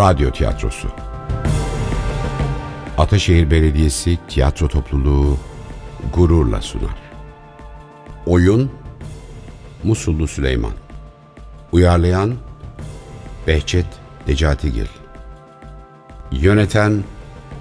Radyo 0.00 0.30
Tiyatrosu. 0.30 0.88
Ataşehir 2.98 3.50
Belediyesi 3.50 4.18
Tiyatro 4.28 4.68
Topluluğu 4.68 5.36
gururla 6.14 6.62
sunar. 6.62 6.96
Oyun 8.26 8.70
Musullu 9.84 10.28
Süleyman. 10.28 10.72
Uyarlayan 11.72 12.34
Behçet 13.46 13.86
Necatigil 14.28 14.86
Yöneten 16.32 17.04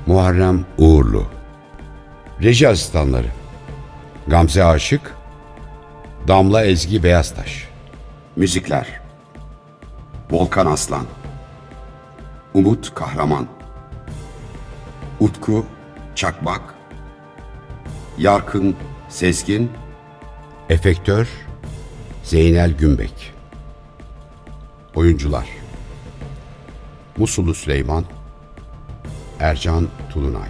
Muharrem 0.07 0.65
Uğurlu. 0.77 1.25
Reji 2.43 2.67
asistanları 2.69 3.27
Gamze 4.27 4.63
Aşık 4.63 5.15
Damla 6.27 6.65
Ezgi 6.65 7.03
Beyaztaş. 7.03 7.67
Müzikler 8.35 8.87
Volkan 10.31 10.65
Aslan 10.65 11.05
Umut 12.53 12.95
Kahraman. 12.95 13.47
Utku 15.19 15.65
Çakmak. 16.15 16.75
Yarkın 18.17 18.75
Sezgin. 19.09 19.71
Efektör 20.69 21.27
Zeynel 22.23 22.71
Gümbek 22.71 23.33
Oyuncular. 24.95 25.47
Musullu 27.17 27.53
Süleyman. 27.53 28.05
Ercan 29.39 29.87
Tulunay. 30.13 30.49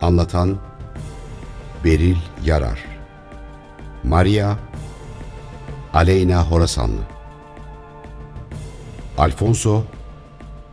Anlatan 0.00 0.58
Beril 1.84 2.16
Yarar. 2.44 2.84
Maria 4.04 4.56
Aleyna 5.94 6.50
Horasanlı. 6.50 7.02
Alfonso 9.18 9.84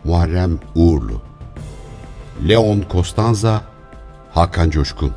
Muharrem 0.03 0.59
Uğurlu. 0.75 1.22
Leon 2.47 2.83
Costanza 2.92 3.61
Hakan 4.31 4.69
Coşkun. 4.69 5.14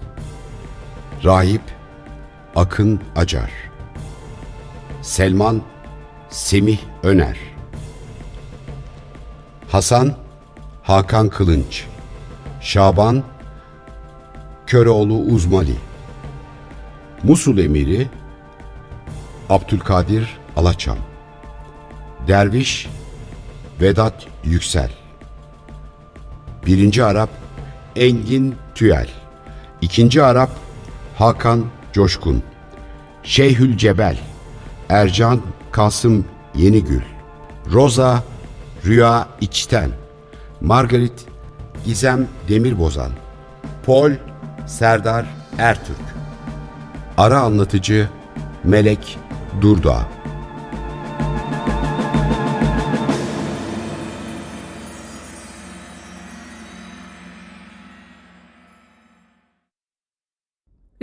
Rahip 1.25 1.63
Akın 2.57 3.01
Acar. 3.17 3.51
Selman 5.03 5.63
Semih 6.29 6.79
Öner. 7.03 7.39
Hasan 9.71 10.15
Hakan 10.83 11.29
Kılınç. 11.29 11.87
Şaban 12.61 13.23
Köroğlu 14.67 15.19
Uzmali. 15.19 15.77
Musul 17.23 17.59
Emiri 17.59 18.09
Abdülkadir 19.51 20.39
Alaçam. 20.57 20.99
Derviş 22.29 22.89
Vedat 23.83 24.27
Yüksel. 24.45 24.91
Birinci 26.67 27.05
Arap 27.05 27.31
Engin 27.97 28.55
Tüyel. 28.75 29.09
İkinci 29.81 30.23
Arap 30.23 30.51
Hakan 31.19 31.65
Coşkun. 31.93 32.43
Şeyhül 33.23 33.77
Cebel. 33.77 34.19
Ercan 34.89 35.41
Kasım 35.73 36.25
Yenigül. 36.55 37.03
Roza 37.73 38.23
Rüya 38.87 39.29
İçten. 39.41 39.91
Margaret 40.61 41.27
Gizem 41.85 42.29
Demirbozan. 42.49 43.11
Pol 43.87 44.11
Serdar 44.67 45.27
Ertürk. 45.59 45.97
Ara 47.19 47.41
anlatıcı 47.41 48.09
Melek 48.65 49.19
Durdağ 49.61 50.22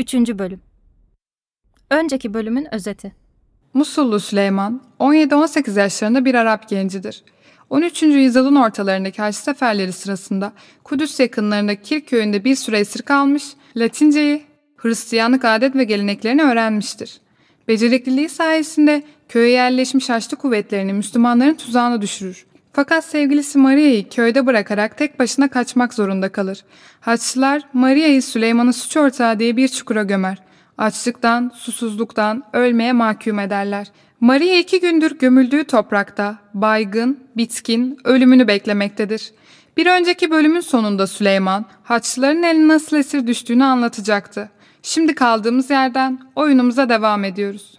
Üçüncü 0.09 0.39
bölüm. 0.39 0.61
Önceki 1.89 2.33
bölümün 2.33 2.73
özeti. 2.73 3.13
Musullu 3.73 4.19
Süleyman 4.19 4.81
17-18 4.99 5.79
yaşlarında 5.79 6.25
bir 6.25 6.35
Arap 6.35 6.69
gencidir. 6.69 7.23
13. 7.69 8.03
yüzyılın 8.03 8.55
ortalarındaki 8.55 9.21
haç 9.21 9.35
seferleri 9.35 9.91
sırasında 9.91 10.53
Kudüs 10.83 11.19
yakınlarındaki 11.19 11.81
Kirk 11.81 12.07
köyünde 12.07 12.43
bir 12.43 12.55
süre 12.55 12.79
esir 12.79 13.01
kalmış, 13.01 13.43
Latinceyi, 13.75 14.43
Hristiyanlık 14.77 15.45
adet 15.45 15.75
ve 15.75 15.83
geleneklerini 15.83 16.41
öğrenmiştir. 16.41 17.21
Becerikliliği 17.67 18.29
sayesinde 18.29 19.03
köye 19.27 19.49
yerleşmiş 19.49 20.09
Haçlı 20.09 20.37
kuvvetlerini 20.37 20.93
Müslümanların 20.93 21.55
tuzağına 21.55 22.01
düşürür. 22.01 22.45
Fakat 22.73 23.05
sevgilisi 23.05 23.57
Maria'yı 23.57 24.09
köyde 24.09 24.45
bırakarak 24.45 24.97
tek 24.97 25.19
başına 25.19 25.49
kaçmak 25.49 25.93
zorunda 25.93 26.29
kalır. 26.29 26.63
Haçlılar 26.99 27.61
Maria'yı 27.73 28.23
Süleyman'ın 28.23 28.71
suç 28.71 28.97
ortağı 28.97 29.39
diye 29.39 29.57
bir 29.57 29.67
çukura 29.67 30.03
gömer. 30.03 30.37
Açlıktan, 30.77 31.51
susuzluktan 31.55 32.43
ölmeye 32.53 32.93
mahkum 32.93 33.39
ederler. 33.39 33.87
Maria 34.19 34.57
iki 34.57 34.79
gündür 34.79 35.19
gömüldüğü 35.19 35.63
toprakta, 35.63 36.37
baygın, 36.53 37.19
bitkin, 37.37 37.97
ölümünü 38.03 38.47
beklemektedir. 38.47 39.31
Bir 39.77 39.85
önceki 39.85 40.31
bölümün 40.31 40.59
sonunda 40.59 41.07
Süleyman, 41.07 41.65
Haçlıların 41.83 42.43
eline 42.43 42.67
nasıl 42.67 42.97
esir 42.97 43.27
düştüğünü 43.27 43.63
anlatacaktı. 43.63 44.49
Şimdi 44.83 45.15
kaldığımız 45.15 45.69
yerden 45.69 46.19
oyunumuza 46.35 46.89
devam 46.89 47.23
ediyoruz. 47.23 47.78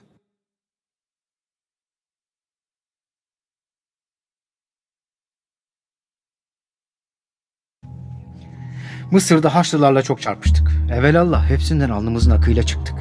Mısır'da 9.10 9.54
Haçlılarla 9.54 10.02
çok 10.02 10.22
çarpıştık. 10.22 10.72
Evelallah 10.92 11.50
hepsinden 11.50 11.90
alnımızın 11.90 12.30
akıyla 12.30 12.62
çıktık. 12.62 12.94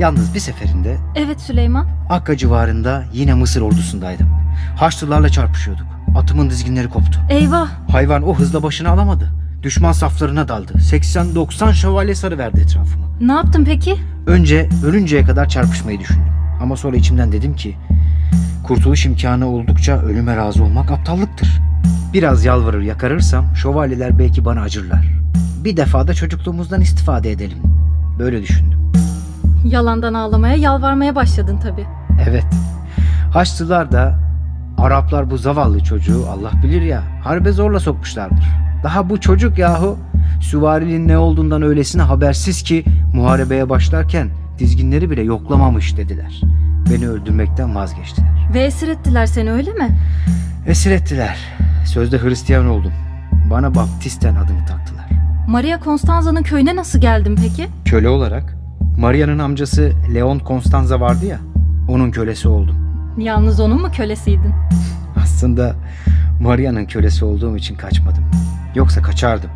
Yalnız 0.00 0.34
bir 0.34 0.40
seferinde 0.40 0.96
Evet 1.14 1.40
Süleyman. 1.40 1.86
Akka 2.10 2.36
civarında 2.36 3.04
yine 3.12 3.34
Mısır 3.34 3.60
ordusundaydım. 3.60 4.28
Haçlılarla 4.76 5.28
çarpışıyorduk. 5.28 5.86
Atımın 6.16 6.50
dizginleri 6.50 6.88
koptu. 6.88 7.20
Eyvah. 7.30 7.68
Hayvan 7.90 8.22
o 8.22 8.34
hızla 8.34 8.62
başını 8.62 8.88
alamadı. 8.88 9.32
Düşman 9.62 9.92
saflarına 9.92 10.48
daldı. 10.48 10.72
80-90 10.72 11.74
şövalye 11.74 12.14
sarı 12.14 12.38
verdi 12.38 12.60
etrafımı. 12.60 13.06
Ne 13.20 13.32
yaptın 13.32 13.64
peki? 13.64 13.96
Önce 14.26 14.68
ölünceye 14.84 15.24
kadar 15.24 15.48
çarpışmayı 15.48 16.00
düşündüm. 16.00 16.32
Ama 16.62 16.76
sonra 16.76 16.96
içimden 16.96 17.32
dedim 17.32 17.56
ki 17.56 17.76
kurtuluş 18.66 19.06
imkanı 19.06 19.46
oldukça 19.48 19.98
ölüme 20.02 20.36
razı 20.36 20.64
olmak 20.64 20.90
aptallıktır. 20.90 21.48
Biraz 22.12 22.44
yalvarır 22.44 22.82
yakarırsam 22.82 23.56
şövalyeler 23.56 24.18
belki 24.18 24.44
bana 24.44 24.60
acırlar. 24.60 25.25
Bir 25.64 25.76
defa 25.76 26.08
da 26.08 26.14
çocukluğumuzdan 26.14 26.80
istifade 26.80 27.30
edelim. 27.30 27.58
Böyle 28.18 28.42
düşündüm. 28.42 28.78
Yalandan 29.64 30.14
ağlamaya, 30.14 30.56
yalvarmaya 30.56 31.14
başladın 31.14 31.58
tabii. 31.58 31.86
Evet. 32.28 32.46
Haçlılar 33.32 33.92
da 33.92 34.26
Araplar 34.78 35.30
bu 35.30 35.38
zavallı 35.38 35.80
çocuğu 35.80 36.26
Allah 36.30 36.50
bilir 36.62 36.82
ya 36.82 37.02
harbe 37.24 37.52
zorla 37.52 37.80
sokmuşlardır. 37.80 38.44
Daha 38.84 39.10
bu 39.10 39.20
çocuk 39.20 39.58
yahu 39.58 39.98
süvarinin 40.40 41.08
ne 41.08 41.18
olduğundan 41.18 41.62
öylesine 41.62 42.02
habersiz 42.02 42.62
ki 42.62 42.84
muharebeye 43.14 43.68
başlarken 43.68 44.28
dizginleri 44.58 45.10
bile 45.10 45.22
yoklamamış 45.22 45.96
dediler. 45.96 46.40
Beni 46.90 47.08
öldürmekten 47.08 47.74
vazgeçtiler. 47.74 48.48
Ve 48.54 48.60
esir 48.60 48.88
ettiler 48.88 49.26
seni 49.26 49.52
öyle 49.52 49.72
mi? 49.72 49.98
Esir 50.66 50.90
ettiler. 50.90 51.38
Sözde 51.86 52.22
Hristiyan 52.22 52.66
oldum. 52.66 52.92
Bana 53.50 53.74
Baptisten 53.74 54.34
adını 54.34 54.66
taktılar. 54.66 54.95
Maria 55.48 55.80
Constanza'nın 55.84 56.42
köyüne 56.42 56.76
nasıl 56.76 57.00
geldin 57.00 57.38
peki? 57.42 57.68
Köle 57.84 58.08
olarak 58.08 58.56
Maria'nın 58.98 59.38
amcası 59.38 59.92
Leon 60.14 60.40
Constanza 60.48 61.00
vardı 61.00 61.26
ya 61.26 61.38
onun 61.88 62.10
kölesi 62.10 62.48
oldum. 62.48 62.76
Yalnız 63.18 63.60
onun 63.60 63.80
mu 63.82 63.88
kölesiydin? 63.96 64.52
Aslında 65.22 65.74
Maria'nın 66.40 66.84
kölesi 66.86 67.24
olduğum 67.24 67.56
için 67.56 67.74
kaçmadım. 67.74 68.24
Yoksa 68.74 69.02
kaçardım. 69.02 69.50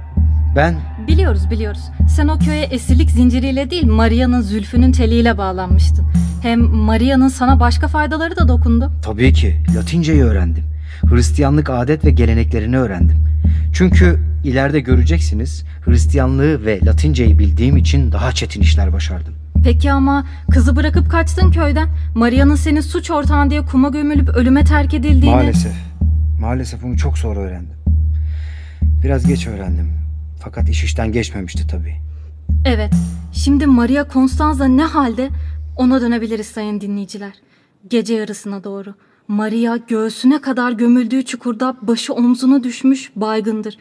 Ben 0.57 0.75
Biliyoruz 1.09 1.51
biliyoruz. 1.51 1.81
Sen 2.09 2.29
o 2.29 2.39
köye 2.39 2.63
esirlik 2.65 3.11
zinciriyle 3.11 3.71
değil 3.71 3.87
Maria'nın 3.87 4.41
zülfünün 4.41 4.93
teliyle 4.93 5.39
bağlanmıştın. 5.39 6.05
Hem 6.43 6.61
Maria'nın 6.61 7.29
sana 7.29 7.61
başka 7.61 7.89
faydaları 7.89 8.37
da 8.37 8.49
dokundu. 8.49 8.93
tabii 9.03 9.33
ki 9.33 9.57
Latinceyi 9.77 10.23
öğrendim. 10.25 10.65
Hristiyanlık 11.11 11.71
adet 11.71 12.05
ve 12.05 12.11
geleneklerini 12.11 12.79
öğrendim. 12.79 13.17
Çünkü 13.73 14.21
ileride 14.45 14.81
göreceksiniz 14.81 15.65
Hristiyanlığı 15.85 16.65
ve 16.67 16.81
Latinceyi 16.85 17.39
bildiğim 17.39 17.77
için 17.77 18.13
daha 18.13 18.33
çetin 18.33 18.61
işler 18.61 18.93
başardım. 18.93 19.35
Peki 19.65 19.93
ama 19.93 20.27
kızı 20.51 20.77
bırakıp 20.77 21.11
kaçtın 21.11 21.51
köyden. 21.51 21.89
Maria'nın 22.15 22.55
senin 22.55 22.81
suç 22.81 23.11
ortağın 23.11 23.51
diye 23.51 23.65
kuma 23.65 23.89
gömülüp 23.89 24.29
ölüme 24.29 24.65
terk 24.65 24.95
edildiğini... 24.95 25.35
Maalesef. 25.35 25.73
Maalesef 26.41 26.83
bunu 26.83 26.97
çok 26.97 27.19
sonra 27.19 27.41
öğrendim. 27.41 27.77
Biraz 29.03 29.27
geç 29.27 29.47
öğrendim. 29.47 29.93
Fakat 30.43 30.69
iş 30.69 30.85
işten 30.85 31.13
geçmemişti 31.13 31.67
tabii. 31.67 31.97
Evet. 32.65 32.93
Şimdi 33.33 33.67
Maria 33.67 34.07
Constanza 34.13 34.65
ne 34.65 34.85
halde? 34.85 35.31
Ona 35.77 36.01
dönebiliriz 36.01 36.47
sayın 36.47 36.81
dinleyiciler. 36.81 37.33
Gece 37.91 38.15
yarısına 38.15 38.65
doğru. 38.65 38.95
Maria 39.29 39.77
göğsüne 39.77 40.41
kadar 40.41 40.73
gömüldüğü 40.73 41.25
çukurda 41.25 41.77
başı 41.83 42.15
omzuna 42.15 42.65
düşmüş 42.65 43.13
baygındır. 43.17 43.77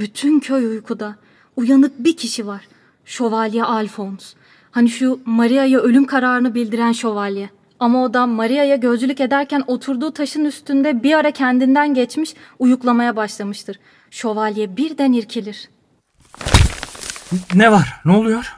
Bütün 0.00 0.40
köy 0.40 0.66
uykuda. 0.66 1.16
Uyanık 1.56 2.04
bir 2.04 2.16
kişi 2.16 2.46
var. 2.46 2.68
Şövalye 3.04 3.64
Alphonse. 3.64 4.36
Hani 4.70 4.90
şu 4.90 5.20
Maria'ya 5.24 5.78
ölüm 5.78 6.06
kararını 6.06 6.54
bildiren 6.54 6.92
şövalye. 6.92 7.50
Ama 7.80 8.04
o 8.04 8.14
da 8.14 8.26
Maria'ya 8.26 8.76
gözcülük 8.76 9.20
ederken 9.20 9.64
oturduğu 9.66 10.12
taşın 10.12 10.44
üstünde 10.44 11.02
bir 11.02 11.14
ara 11.14 11.30
kendinden 11.30 11.94
geçmiş 11.94 12.34
uyuklamaya 12.58 13.16
başlamıştır. 13.16 13.78
Şövalye 14.10 14.76
birden 14.76 15.12
irkilir. 15.12 15.68
Ne 17.54 17.72
var? 17.72 18.00
Ne 18.04 18.12
oluyor? 18.12 18.56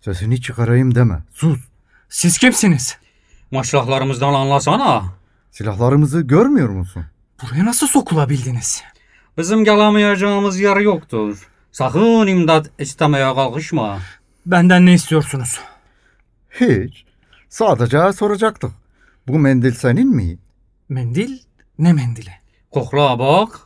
Sesini 0.00 0.40
çıkarayım 0.40 0.94
deme. 0.94 1.18
Sus. 1.34 1.58
Siz 2.08 2.38
kimsiniz? 2.38 2.96
Maşrahlarımızdan 3.50 4.34
anlasana. 4.34 5.02
Silahlarımızı 5.50 6.20
görmüyor 6.20 6.68
musun? 6.68 7.04
Buraya 7.42 7.64
nasıl 7.64 7.86
sokulabildiniz? 7.86 8.82
Bizim 9.38 9.64
gelamayacağımız 9.64 10.60
yer 10.60 10.76
yoktur. 10.76 11.48
Sakın 11.72 12.26
imdat 12.26 12.70
istemeye 12.78 13.34
kalkışma. 13.34 13.98
Benden 14.46 14.86
ne 14.86 14.94
istiyorsunuz? 14.94 15.60
Hiç. 16.50 17.04
Sadece 17.48 18.12
soracaktık. 18.12 18.70
Bu 19.28 19.38
mendil 19.38 19.72
senin 19.72 20.16
mi? 20.16 20.38
Mendil? 20.88 21.38
Ne 21.78 21.92
mendili? 21.92 22.30
Kokla 22.70 23.18
bak. 23.18 23.60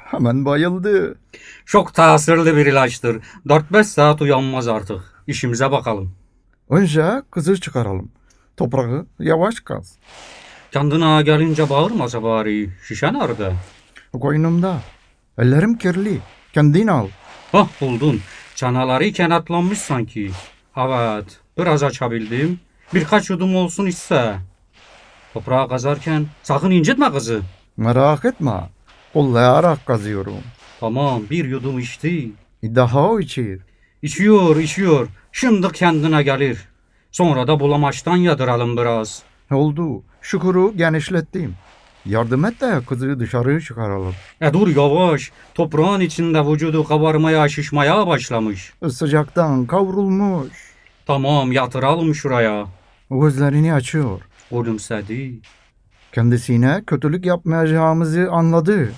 Hemen 0.00 0.44
bayıldı. 0.44 1.18
Çok 1.66 1.94
tesirli 1.94 2.56
bir 2.56 2.66
ilaçtır. 2.66 3.22
4-5 3.46 3.84
saat 3.84 4.22
uyanmaz 4.22 4.68
artık. 4.68 5.24
İşimize 5.26 5.70
bakalım. 5.70 6.14
Önce 6.70 7.22
kızı 7.30 7.60
çıkaralım. 7.60 8.12
Toprağı 8.56 9.06
yavaş 9.18 9.60
kaz. 9.60 9.98
Kendine 10.72 11.22
gelince 11.22 11.70
bağırmasa 11.70 12.22
bari. 12.22 12.70
Şişe 12.88 13.12
nerede? 13.12 13.52
Koynumda. 14.20 14.80
Ellerim 15.38 15.78
kirli. 15.78 16.18
Kendin 16.52 16.86
al. 16.86 17.08
Hah 17.52 17.68
buldun. 17.80 18.20
Çanaları 18.54 19.12
kenetlanmış 19.12 19.78
sanki. 19.78 20.30
Evet. 20.76 21.40
Biraz 21.58 21.82
açabildim. 21.82 22.60
Birkaç 22.94 23.30
yudum 23.30 23.56
olsun 23.56 23.86
ise. 23.86 24.34
Toprağı 25.34 25.68
kazarken 25.68 26.26
sakın 26.42 26.70
incitme 26.70 27.12
kızı. 27.12 27.40
Merak 27.76 28.24
etme. 28.24 28.70
Kollayarak 29.12 29.86
kazıyorum. 29.86 30.42
Tamam 30.80 31.22
bir 31.30 31.44
yudum 31.44 31.78
içti. 31.78 32.30
Daha 32.64 33.20
içir. 33.20 33.60
İçiyor 34.02 34.56
içiyor. 34.56 35.08
Şimdi 35.32 35.72
kendine 35.72 36.22
gelir. 36.22 36.58
Sonra 37.10 37.46
da 37.46 37.60
bulamaçtan 37.60 38.16
yadıralım 38.16 38.76
biraz. 38.76 39.22
Oldu. 39.52 40.02
Şükürü 40.22 40.76
genişlettim. 40.76 41.54
Yardım 42.06 42.44
et 42.44 42.60
de 42.60 42.80
kızı 42.88 43.20
dışarı 43.20 43.60
çıkaralım. 43.60 44.14
E 44.40 44.52
dur 44.52 44.68
yavaş. 44.76 45.30
Toprağın 45.54 46.00
içinde 46.00 46.46
vücudu 46.46 46.84
kabarmaya 46.84 47.48
şişmaya 47.48 48.06
başlamış. 48.06 48.72
Sıcaktan 48.90 49.66
kavrulmuş. 49.66 50.72
Tamam 51.06 51.52
yatıralım 51.52 52.14
şuraya. 52.14 52.66
Gözlerini 53.10 53.74
açıyor. 53.74 54.20
Gülümsedi. 54.50 55.40
Kendisine 56.12 56.82
kötülük 56.86 57.26
yapmayacağımızı 57.26 58.28
anladı. 58.30 58.92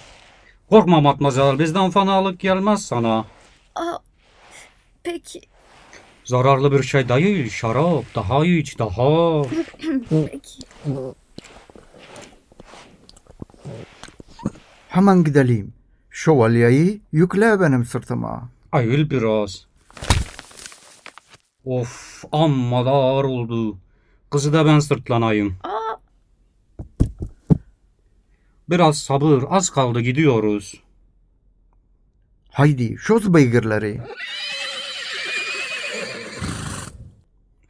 Korkma 0.71 1.01
matmazel 1.01 1.59
bizden 1.59 1.91
fenalık 1.91 2.41
gelmez 2.41 2.87
sana. 2.87 3.25
Aa, 3.75 3.99
peki. 5.03 5.41
Zararlı 6.25 6.73
bir 6.73 6.83
şey 6.83 7.09
değil 7.09 7.51
şarap. 7.51 8.05
Daha 8.15 8.47
iç 8.47 8.79
daha. 8.79 9.43
Hemen 14.89 15.25
gidelim. 15.25 15.73
Şövalyeyi 16.11 17.01
yükle 17.13 17.61
benim 17.61 17.85
sırtıma. 17.85 18.49
Ayıl 18.73 19.11
biraz. 19.11 19.67
Of 21.65 22.25
amma 22.33 22.85
da 22.85 22.91
ağır 22.91 23.25
oldu. 23.25 23.79
Kızı 24.31 24.53
da 24.53 24.67
ben 24.67 24.79
sırtlanayım. 24.79 25.57
Biraz 28.71 28.99
sabır 28.99 29.45
az 29.51 29.71
kaldı 29.71 30.01
gidiyoruz. 30.01 30.81
Haydi 32.51 32.97
şoz 32.99 33.35
beygirleri. 33.35 34.01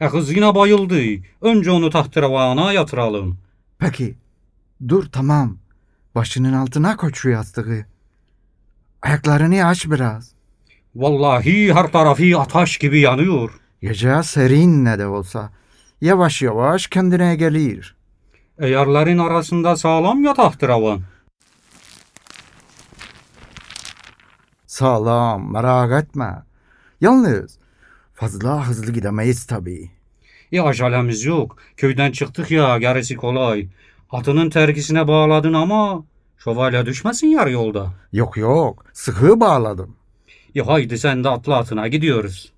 E 0.01 0.09
kız 0.09 0.35
yine 0.35 0.55
bayıldı. 0.55 1.01
Önce 1.41 1.71
onu 1.71 1.89
tahterevana 1.89 2.73
yatıralım. 2.73 3.37
Peki. 3.79 4.15
Dur 4.87 5.05
tamam. 5.11 5.57
Başının 6.15 6.53
altına 6.53 6.97
koy 6.97 7.11
şu 7.13 7.29
yastığı. 7.29 7.85
Ayaklarını 9.01 9.65
aç 9.65 9.85
biraz. 9.85 10.31
Vallahi 10.95 11.73
her 11.73 11.91
tarafı 11.91 12.39
ateş 12.39 12.77
gibi 12.77 12.99
yanıyor. 12.99 13.59
Gece 13.81 14.23
serin 14.23 14.85
ne 14.85 14.99
de 14.99 15.07
olsa. 15.07 15.49
Yavaş 16.01 16.41
yavaş 16.41 16.87
kendine 16.87 17.35
gelir. 17.35 17.95
Eğerlerin 18.59 19.17
arasında 19.17 19.75
sağlam 19.75 20.23
ya 20.23 20.33
tahterevan. 20.33 21.01
Sağlam 24.67 25.51
merak 25.51 26.03
etme. 26.03 26.43
Yalnız 27.01 27.59
fazla 28.15 28.67
hızlı 28.67 28.91
gidemeyiz 28.93 29.45
tabii. 29.45 29.91
E 30.51 30.61
acelemiz 30.61 31.25
yok. 31.25 31.57
Köyden 31.77 32.11
çıktık 32.11 32.51
ya 32.51 32.77
gerisi 32.77 33.15
kolay. 33.15 33.67
Atının 34.11 34.49
terkisine 34.49 35.07
bağladın 35.07 35.53
ama 35.53 36.03
şövalye 36.37 36.85
düşmesin 36.85 37.27
yarı 37.27 37.51
yolda. 37.51 37.93
Yok 38.13 38.37
yok 38.37 38.85
sıkı 38.93 39.39
bağladım. 39.39 39.95
E 40.55 40.61
haydi 40.61 40.97
sen 40.97 41.23
de 41.23 41.29
atla 41.29 41.57
atına 41.57 41.87
gidiyoruz. 41.87 42.51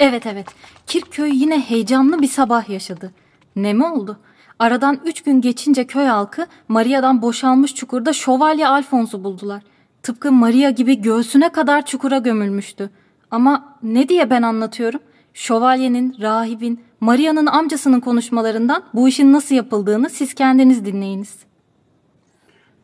Evet 0.00 0.26
evet. 0.26 0.46
Kirköy 0.86 1.30
yine 1.34 1.60
heyecanlı 1.60 2.22
bir 2.22 2.28
sabah 2.28 2.68
yaşadı. 2.68 3.12
Ne 3.56 3.72
mi 3.72 3.84
oldu? 3.86 4.20
Aradan 4.58 5.00
üç 5.04 5.22
gün 5.22 5.40
geçince 5.40 5.86
köy 5.86 6.06
halkı 6.06 6.46
Maria'dan 6.68 7.22
boşalmış 7.22 7.74
çukurda 7.74 8.12
Şövalye 8.12 8.68
Alfons'u 8.68 9.24
buldular. 9.24 9.62
Tıpkı 10.02 10.32
Maria 10.32 10.70
gibi 10.70 11.02
göğsüne 11.02 11.52
kadar 11.52 11.86
çukura 11.86 12.18
gömülmüştü. 12.18 12.90
Ama 13.30 13.78
ne 13.82 14.08
diye 14.08 14.30
ben 14.30 14.42
anlatıyorum? 14.42 15.00
Şövalyenin, 15.34 16.16
rahibin, 16.20 16.80
Maria'nın 17.00 17.46
amcasının 17.46 18.00
konuşmalarından 18.00 18.84
bu 18.94 19.08
işin 19.08 19.32
nasıl 19.32 19.54
yapıldığını 19.54 20.10
siz 20.10 20.34
kendiniz 20.34 20.84
dinleyiniz. 20.84 21.34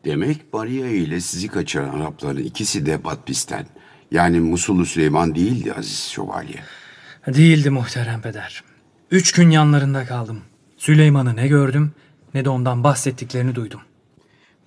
Demek 0.05 0.53
Maria 0.53 0.87
ile 0.87 1.21
sizi 1.21 1.47
kaçıran 1.47 1.99
Arapların 1.99 2.43
ikisi 2.43 2.85
de 2.85 3.03
Batbis'ten. 3.03 3.65
Yani 4.11 4.39
Musullu 4.39 4.85
Süleyman 4.85 5.35
değildi 5.35 5.73
Aziz 5.73 5.99
Şövalye. 5.99 6.59
Değildi 7.27 7.69
muhterem 7.69 8.21
peder. 8.21 8.63
Üç 9.11 9.31
gün 9.31 9.49
yanlarında 9.49 10.05
kaldım. 10.05 10.41
Süleyman'ı 10.85 11.35
ne 11.35 11.47
gördüm 11.47 11.91
ne 12.33 12.45
de 12.45 12.49
ondan 12.49 12.83
bahsettiklerini 12.83 13.55
duydum. 13.55 13.81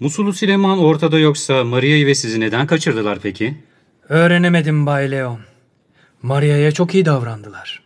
Musulu 0.01 0.33
Süleyman 0.33 0.79
ortada 0.79 1.19
yoksa 1.19 1.65
Maria'yı 1.65 2.07
ve 2.07 2.15
sizi 2.15 2.41
neden 2.41 2.67
kaçırdılar 2.67 3.19
peki? 3.23 3.59
Öğrenemedim 4.09 4.87
Bay 4.87 5.11
Leon. 5.11 5.41
Maria'ya 6.23 6.73
çok 6.73 6.95
iyi 6.95 7.05
davrandılar. 7.05 7.83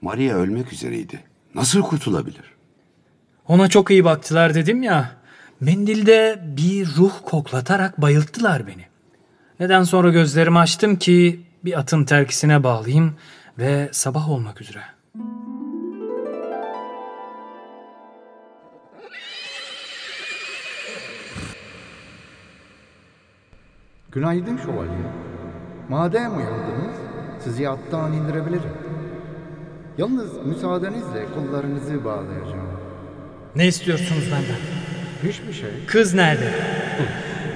Maria 0.00 0.36
ölmek 0.36 0.72
üzereydi. 0.72 1.24
Nasıl 1.54 1.82
kurtulabilir? 1.82 2.44
Ona 3.48 3.68
çok 3.68 3.90
iyi 3.90 4.04
baktılar 4.04 4.54
dedim 4.54 4.82
ya. 4.82 5.16
Mendilde 5.60 6.40
bir 6.56 6.86
ruh 6.96 7.12
koklatarak 7.24 8.02
bayılttılar 8.02 8.66
beni. 8.66 8.84
Neden 9.60 9.82
sonra 9.82 10.10
gözlerimi 10.10 10.58
açtım 10.58 10.96
ki 10.96 11.40
bir 11.64 11.78
atın 11.78 12.04
terkisine 12.04 12.62
bağlayayım 12.64 13.14
ve 13.58 13.88
sabah 13.92 14.30
olmak 14.30 14.60
üzere. 14.60 14.97
Günaydın 24.12 24.56
şövalye. 24.56 25.08
Madem 25.88 26.36
uyandınız 26.36 26.96
sizi 27.44 27.68
attan 27.68 28.12
indirebilirim. 28.12 28.72
Yalnız 29.98 30.46
müsaadenizle 30.46 31.26
kollarınızı 31.34 32.04
bağlayacağım. 32.04 32.68
Ne 33.56 33.66
istiyorsunuz 33.66 34.24
benden? 34.32 34.60
Hiçbir 35.30 35.52
şey. 35.52 35.70
Kız 35.86 36.14
nerede? 36.14 36.50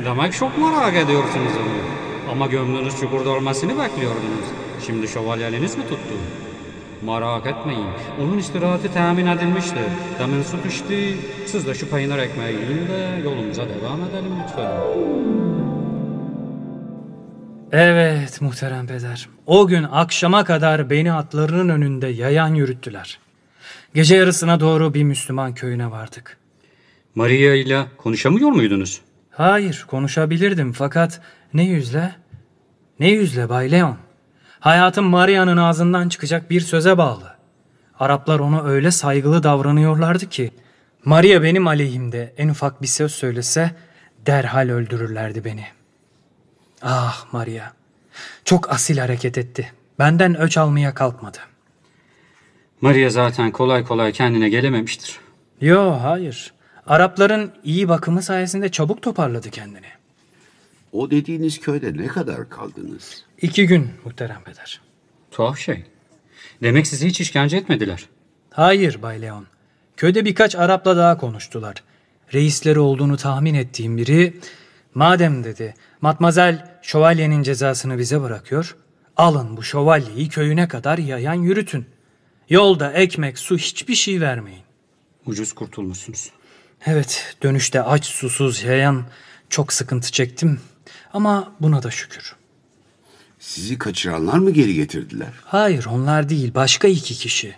Demek 0.05 0.33
çok 0.33 0.59
merak 0.59 0.97
ediyorsunuz 0.97 1.53
onu. 1.63 2.33
Ama 2.33 2.47
gönlünüz 2.47 3.01
çukurda 3.01 3.31
olmasını 3.31 3.71
bekliyordunuz. 3.71 4.47
Şimdi 4.87 5.09
şövalyeniz 5.09 5.79
mi 5.79 5.83
tuttu? 5.83 6.15
Merak 7.03 7.47
etmeyin. 7.47 7.87
Onun 8.23 8.39
istirahati 8.39 8.93
temin 8.93 9.27
edilmiştir. 9.27 9.85
Demin 10.19 10.43
su 10.43 10.57
düştü. 10.65 11.17
Siz 11.47 11.67
de 11.67 11.75
şu 11.75 11.91
peynir 11.91 12.19
ekmeği 12.19 12.55
yiyin 12.55 12.89
de 12.89 13.21
yolumuza 13.25 13.63
devam 13.63 14.01
edelim 14.11 14.33
lütfen. 14.43 15.42
Evet 17.73 18.41
muhterem 18.41 18.87
peder. 18.87 19.29
O 19.47 19.67
gün 19.67 19.83
akşama 19.83 20.45
kadar 20.45 20.91
beni 20.91 21.13
atlarının 21.13 21.69
önünde 21.69 22.09
yayan 22.09 22.55
yürüttüler. 22.55 23.19
Gece 23.95 24.17
yarısına 24.17 24.61
doğru 24.61 24.95
bir 24.95 25.03
Müslüman 25.05 25.55
köyüne 25.55 25.91
vardık. 25.91 26.37
Maria 27.15 27.55
ile 27.55 27.87
konuşamıyor 27.97 28.51
muydunuz? 28.51 29.01
Hayır 29.31 29.85
konuşabilirdim 29.89 30.73
fakat 30.73 31.21
ne 31.55 31.65
yüzle? 31.65 32.15
Ne 33.01 33.11
yüzle 33.11 33.49
Bay 33.49 33.71
Leon? 33.73 33.97
Hayatım 34.61 35.05
Maria'nın 35.05 35.57
ağzından 35.57 36.09
çıkacak 36.09 36.51
bir 36.51 36.61
söze 36.61 36.99
bağlı. 36.99 37.37
Araplar 37.99 38.39
ona 38.39 38.65
öyle 38.65 38.91
saygılı 38.91 39.43
davranıyorlardı 39.43 40.29
ki 40.29 40.51
Maria 41.05 41.43
benim 41.43 41.67
aleyhimde 41.67 42.35
en 42.37 42.49
ufak 42.49 42.83
bir 42.83 42.87
söz 42.87 43.13
söylese 43.13 43.71
derhal 44.27 44.69
öldürürlerdi 44.69 45.45
beni. 45.45 45.65
Ah 46.83 47.27
Maria, 47.33 47.73
çok 48.45 48.71
asil 48.71 48.99
hareket 48.99 49.39
etti. 49.39 49.73
Benden 49.99 50.37
öç 50.41 50.59
almaya 50.59 50.95
kalkmadı. 50.95 51.39
Maria 52.81 53.11
zaten 53.11 53.51
kolay 53.51 53.85
kolay 53.85 54.13
kendine 54.13 54.49
gelememiştir. 54.49 55.19
Yo 55.61 55.91
hayır. 56.03 56.53
Arapların 56.87 57.53
iyi 57.65 57.89
bakımı 57.89 58.23
sayesinde 58.23 58.69
çabuk 58.69 59.03
toparladı 59.03 59.51
kendini. 59.51 59.87
O 60.93 61.11
dediğiniz 61.11 61.61
köyde 61.61 61.97
ne 61.97 62.07
kadar 62.07 62.49
kaldınız? 62.49 63.25
İki 63.43 63.67
gün 63.67 63.91
muhterem 64.05 64.43
peder. 64.45 64.81
Tuhaf 65.31 65.59
şey. 65.59 65.85
Demek 66.63 66.87
sizi 66.87 67.07
hiç 67.07 67.21
işkence 67.21 67.57
etmediler. 67.57 68.09
Hayır 68.51 69.03
Bay 69.03 69.23
Leon. 69.23 69.47
Köyde 69.97 70.25
birkaç 70.25 70.57
Arap'la 70.57 70.97
daha 70.97 71.19
konuştular. 71.19 71.83
Reisleri 72.35 72.79
olduğunu 72.79 73.17
tahmin 73.17 73.55
ettiğim 73.55 73.97
biri, 73.97 74.37
madem 74.95 75.45
dedi, 75.45 75.75
Matmazel 76.03 76.79
şövalyenin 76.83 77.43
cezasını 77.43 77.99
bize 77.99 78.21
bırakıyor, 78.23 78.77
alın 79.17 79.57
bu 79.57 79.63
şövalyeyi 79.63 80.29
köyüne 80.29 80.69
kadar 80.69 80.99
yayan 80.99 81.35
yürütün. 81.35 81.87
Yolda 82.49 82.93
ekmek, 82.93 83.39
su 83.39 83.57
hiçbir 83.57 83.95
şey 83.95 84.21
vermeyin. 84.21 84.63
Ucuz 85.27 85.53
kurtulmuşsunuz. 85.53 86.31
Evet, 86.87 87.37
dönüşte 87.43 87.83
aç, 87.83 88.07
susuz, 88.07 88.63
yayan 88.63 89.05
çok 89.51 89.73
sıkıntı 89.73 90.13
çektim 90.13 90.61
ama 91.13 91.53
buna 91.61 91.83
da 91.83 91.91
şükür. 91.91 92.37
Sizi 93.39 93.79
kaçıranlar 93.79 94.39
mı 94.39 94.51
geri 94.51 94.75
getirdiler? 94.75 95.33
Hayır 95.45 95.87
onlar 95.87 96.29
değil 96.29 96.55
başka 96.55 96.89
iki 96.89 97.15
kişi. 97.15 97.57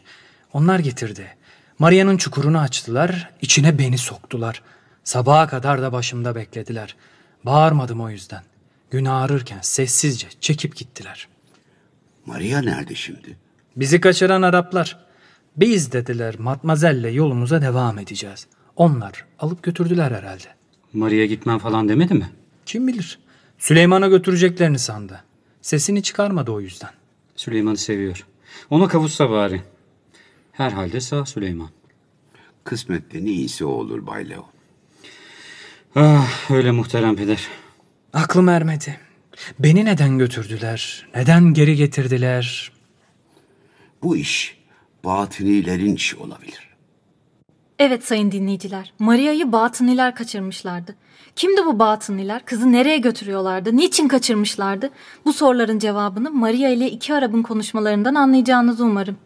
Onlar 0.52 0.78
getirdi. 0.78 1.36
Maria'nın 1.78 2.16
çukurunu 2.16 2.58
açtılar, 2.58 3.30
içine 3.42 3.78
beni 3.78 3.98
soktular. 3.98 4.62
Sabaha 5.04 5.48
kadar 5.48 5.82
da 5.82 5.92
başımda 5.92 6.34
beklediler. 6.34 6.96
Bağırmadım 7.44 8.00
o 8.00 8.10
yüzden. 8.10 8.42
Gün 8.90 9.04
ağrırken 9.04 9.58
sessizce 9.62 10.28
çekip 10.40 10.76
gittiler. 10.76 11.28
Maria 12.26 12.60
nerede 12.60 12.94
şimdi? 12.94 13.36
Bizi 13.76 14.00
kaçıran 14.00 14.42
Araplar. 14.42 15.04
Biz 15.56 15.92
dediler 15.92 16.38
Matmazel'le 16.38 17.14
yolumuza 17.14 17.62
devam 17.62 17.98
edeceğiz. 17.98 18.46
Onlar 18.76 19.24
alıp 19.38 19.62
götürdüler 19.62 20.12
herhalde. 20.12 20.48
Maria 20.92 21.24
gitmem 21.24 21.58
falan 21.58 21.88
demedi 21.88 22.14
mi? 22.14 22.30
Kim 22.66 22.88
bilir. 22.88 23.18
Süleyman'a 23.58 24.08
götüreceklerini 24.08 24.78
sandı. 24.78 25.24
Sesini 25.62 26.02
çıkarmadı 26.02 26.52
o 26.52 26.60
yüzden. 26.60 26.90
Süleyman'ı 27.36 27.76
seviyor. 27.76 28.26
Ona 28.70 28.88
kavuşsa 28.88 29.30
bari. 29.30 29.62
Herhalde 30.52 31.00
sağ 31.00 31.26
Süleyman. 31.26 31.70
Kısmette 32.64 33.24
ne 33.24 33.30
iyisi 33.30 33.64
olur 33.64 34.06
Bay 34.06 34.30
Leo. 34.30 34.46
Ah 35.96 36.50
öyle 36.50 36.70
muhterem 36.70 37.16
peder. 37.16 37.48
Aklım 38.12 38.48
ermedi. 38.48 39.00
Beni 39.58 39.84
neden 39.84 40.18
götürdüler? 40.18 41.06
Neden 41.14 41.54
geri 41.54 41.76
getirdiler? 41.76 42.72
Bu 44.02 44.16
iş 44.16 44.58
batınilerin 45.04 45.94
işi 45.94 46.16
olabilir. 46.16 46.74
Evet 47.78 48.04
sayın 48.04 48.30
dinleyiciler. 48.32 48.92
Maria'yı 48.98 49.52
batıniler 49.52 50.14
kaçırmışlardı. 50.14 50.96
Kimdi 51.36 51.66
bu 51.66 51.78
batıniler? 51.78 52.44
Kızı 52.44 52.72
nereye 52.72 52.98
götürüyorlardı? 52.98 53.76
Niçin 53.76 54.08
kaçırmışlardı? 54.08 54.90
Bu 55.24 55.32
soruların 55.32 55.78
cevabını 55.78 56.30
Maria 56.30 56.68
ile 56.68 56.90
iki 56.90 57.14
Arap'ın 57.14 57.42
konuşmalarından 57.42 58.14
anlayacağınızı 58.14 58.84
umarım. 58.84 59.16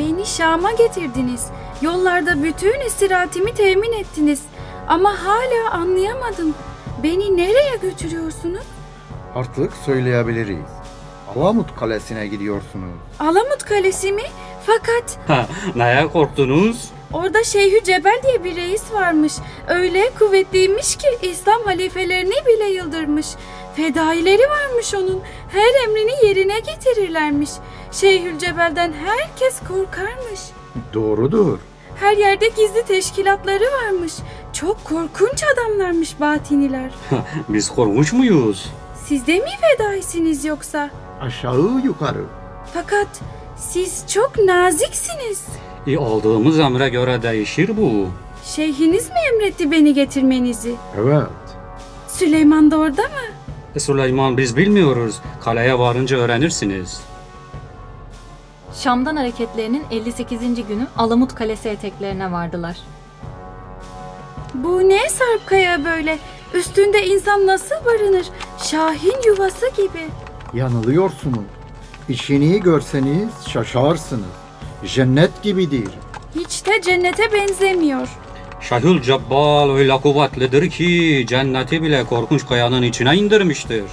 Beni 0.00 0.26
Şam'a 0.26 0.72
getirdiniz. 0.72 1.46
Yollarda 1.82 2.42
bütün 2.42 2.80
istirahatimi 2.86 3.54
temin 3.54 3.92
ettiniz. 3.92 4.42
Ama 4.88 5.10
hala 5.24 5.70
anlayamadım. 5.72 6.54
Beni 7.02 7.36
nereye 7.36 7.76
götürüyorsunuz? 7.82 8.64
Artık 9.34 9.72
söyleyebiliriz. 9.86 10.70
Alamut 11.36 11.76
Kalesi'ne 11.76 12.26
gidiyorsunuz. 12.26 12.94
Alamut 13.18 13.62
Kalesi 13.64 14.12
mi? 14.12 14.22
Fakat 14.66 15.18
Ha, 15.28 15.46
neye 15.76 16.08
korktunuz? 16.08 16.88
orada 17.12 17.44
Şeyhü 17.44 17.84
Cebel 17.84 18.20
diye 18.22 18.44
bir 18.44 18.56
reis 18.56 18.92
varmış. 18.92 19.32
Öyle 19.68 20.10
kuvvetliymiş 20.18 20.96
ki 20.96 21.06
İslam 21.22 21.62
halifelerini 21.64 22.34
bile 22.46 22.64
yıldırmış. 22.70 23.26
Fedaileri 23.80 24.42
varmış 24.42 24.94
onun. 24.94 25.20
Her 25.48 25.84
emrini 25.88 26.26
yerine 26.26 26.60
getirirlermiş. 26.60 27.50
Şeyhül 27.92 28.38
Cebel'den 28.38 28.92
herkes 28.92 29.60
korkarmış. 29.68 30.40
Doğrudur. 30.94 31.58
Her 31.96 32.16
yerde 32.16 32.48
gizli 32.48 32.82
teşkilatları 32.88 33.64
varmış. 33.64 34.12
Çok 34.52 34.84
korkunç 34.84 35.42
adamlarmış 35.54 36.20
batiniler. 36.20 36.90
Biz 37.48 37.68
korkmuş 37.70 38.12
muyuz? 38.12 38.70
Siz 39.06 39.26
de 39.26 39.34
mi 39.38 39.50
fedaisiniz 39.60 40.44
yoksa? 40.44 40.90
Aşağı 41.20 41.80
yukarı. 41.84 42.24
Fakat 42.74 43.08
siz 43.56 44.04
çok 44.08 44.38
naziksiniz. 44.38 45.44
E, 45.86 45.96
aldığımız 45.96 46.58
emre 46.58 46.88
göre 46.88 47.22
değişir 47.22 47.76
bu. 47.76 48.08
Şeyhiniz 48.44 49.08
mi 49.08 49.16
emretti 49.34 49.70
beni 49.70 49.94
getirmenizi? 49.94 50.74
Evet. 50.98 51.22
Süleyman 52.08 52.70
da 52.70 52.76
orada 52.76 53.02
mı? 53.02 53.39
Süleyman 53.78 54.36
biz 54.36 54.56
bilmiyoruz. 54.56 55.18
Kaleye 55.40 55.78
varınca 55.78 56.16
öğrenirsiniz. 56.16 57.00
Şam'dan 58.74 59.16
hareketlerinin 59.16 59.84
58. 59.90 60.40
günü 60.68 60.86
Alamut 60.96 61.34
Kalesi 61.34 61.68
eteklerine 61.68 62.32
vardılar. 62.32 62.76
Bu 64.54 64.88
ne 64.88 65.08
sarp 65.08 65.46
kaya 65.46 65.84
böyle? 65.84 66.18
Üstünde 66.54 67.06
insan 67.06 67.46
nasıl 67.46 67.74
barınır? 67.84 68.26
Şahin 68.58 69.16
yuvası 69.26 69.66
gibi. 69.76 70.08
Yanılıyorsunuz. 70.54 71.44
İçini 72.08 72.60
görseniz 72.60 73.28
şaşarsınız. 73.48 74.24
Cennet 74.86 75.42
gibidir. 75.42 75.88
Hiç 76.34 76.66
de 76.66 76.82
cennete 76.82 77.32
benzemiyor. 77.32 78.08
Şahül 78.60 79.02
Cebbal 79.02 79.70
öyle 79.70 80.00
kuvvetlidir 80.00 80.70
ki 80.70 81.24
cenneti 81.28 81.82
bile 81.82 82.04
korkunç 82.04 82.46
kayanın 82.46 82.82
içine 82.82 83.16
indirmiştir. 83.16 83.84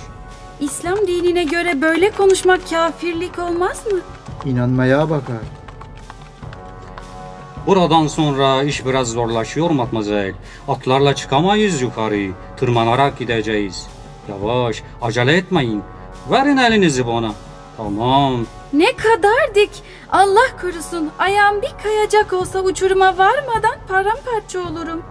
İslam 0.60 0.98
dinine 1.08 1.44
göre 1.44 1.82
böyle 1.82 2.12
konuşmak 2.12 2.70
kafirlik 2.70 3.40
olmaz 3.40 3.84
mı? 3.92 4.00
İnanmaya 4.46 5.10
bakar. 5.10 5.38
Buradan 7.68 8.08
sonra 8.08 8.64
iş 8.64 8.86
biraz 8.86 9.08
zorlaşıyor 9.08 9.70
matmazel. 9.70 10.34
Atlarla 10.68 11.16
çıkamayız 11.16 11.82
yukarı. 11.82 12.32
Tırmanarak 12.58 13.20
gideceğiz. 13.20 13.88
Yavaş, 14.30 14.84
acele 15.02 15.38
etmeyin. 15.38 15.84
Verin 16.32 16.58
elinizi 16.58 17.08
bana. 17.08 17.32
Tamam. 17.78 18.46
Ne 18.74 18.96
kadar 18.96 19.56
dik. 19.56 19.84
Allah 20.12 20.58
korusun. 20.62 21.10
Ayağım 21.20 21.62
bir 21.62 21.72
kayacak 21.84 22.34
olsa 22.34 22.60
uçuruma 22.60 23.18
varmadan 23.18 23.76
paramparça 23.88 24.60
olurum. 24.60 25.04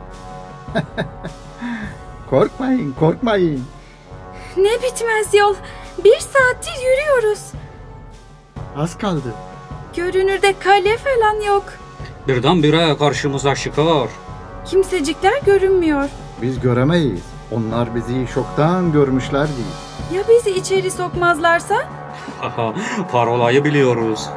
Korkmayın, 2.31 2.93
korkmayın. 2.93 3.65
Ne 4.57 4.71
bitmez 4.83 5.35
yol. 5.35 5.55
Bir 6.05 6.19
saattir 6.19 6.75
yürüyoruz. 6.85 7.41
Az 8.77 8.99
kaldı. 8.99 9.35
Görünürde 9.97 10.55
kale 10.59 10.97
falan 10.97 11.41
yok. 11.47 11.65
Birdenbire 12.29 12.97
karşımıza 12.99 13.55
çıkar. 13.55 14.09
Kimsecikler 14.65 15.43
görünmüyor. 15.47 16.09
Biz 16.43 16.61
göremeyiz. 16.61 17.21
Onlar 17.53 17.95
bizi 17.95 18.27
şoktan 18.35 18.93
görmüşlerdi. 18.93 19.51
Ya 20.15 20.23
bizi 20.29 20.51
içeri 20.51 20.91
sokmazlarsa? 20.91 21.77
Parolayı 23.13 23.65
biliyoruz. 23.65 24.31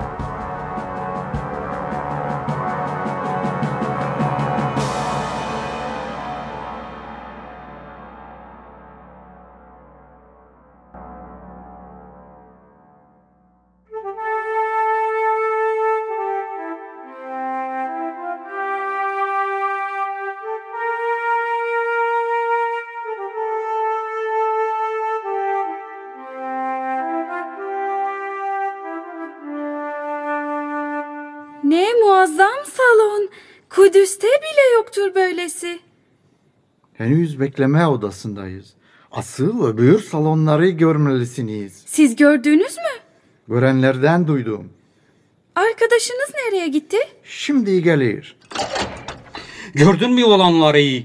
Kudüs'te 34.09 34.27
bile 34.27 34.73
yoktur 34.75 35.15
böylesi. 35.15 35.79
Henüz 36.93 37.39
bekleme 37.39 37.87
odasındayız. 37.87 38.73
Asıl 39.11 39.67
öbür 39.67 39.99
salonları 40.03 40.69
görmelisiniz. 40.69 41.83
Siz 41.85 42.15
gördünüz 42.15 42.77
mü? 42.77 43.01
Görenlerden 43.47 44.27
duydum. 44.27 44.73
Arkadaşınız 45.55 46.29
nereye 46.45 46.67
gitti? 46.67 46.97
Şimdi 47.23 47.83
gelir. 47.83 48.37
Gördün 49.73 50.11
mü 50.11 50.23
olanları? 50.23 51.03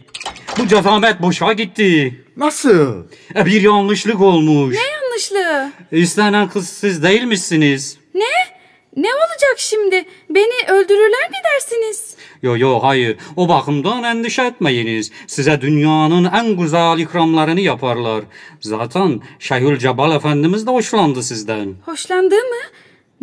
Bu 0.59 0.69
cezamet 0.69 1.23
boşa 1.23 1.53
gitti. 1.53 2.25
Nasıl? 2.37 3.05
E, 3.37 3.47
bir 3.47 3.63
yanlışlık 3.63 4.21
olmuş. 4.21 4.77
Yanlışlığı. 4.77 5.73
İstenen 5.93 6.49
kız 6.49 6.69
siz 6.69 7.03
değilmişsiniz. 7.03 7.99
Ne? 8.15 8.55
Ne 8.97 9.09
olacak 9.15 9.55
şimdi? 9.57 10.05
Beni 10.31 10.71
öldürürler 10.71 11.31
mi 11.31 11.37
dersiniz? 11.55 12.14
Yo 12.45 12.57
yo 12.59 12.79
hayır. 12.83 13.17
O 13.37 13.49
bakımdan 13.49 14.03
endişe 14.03 14.43
etmeyiniz. 14.43 15.13
Size 15.27 15.61
dünyanın 15.61 16.25
en 16.25 16.57
güzel 16.57 16.99
ikramlarını 16.99 17.61
yaparlar. 17.61 18.25
Zaten 18.61 19.21
Şeyhül 19.39 19.79
Cebal 19.79 20.17
Efendimiz 20.17 20.67
de 20.67 20.71
hoşlandı 20.71 21.23
sizden. 21.23 21.75
Hoşlandı 21.85 22.35
mı? 22.35 22.63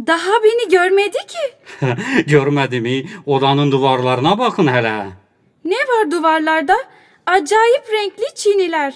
Daha 0.07 0.31
beni 0.43 0.71
görmedi 0.71 1.17
ki. 1.27 1.85
Görmedi 2.31 2.81
mi? 2.81 3.05
Odanın 3.25 3.71
duvarlarına 3.71 4.39
bakın 4.39 4.67
hele. 4.67 5.05
Ne 5.65 5.75
var 5.75 6.11
duvarlarda? 6.11 6.75
Acayip 7.25 7.83
renkli 7.93 8.35
çiniler. 8.35 8.93